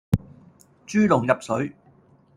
[0.87, 1.75] 豬籠入水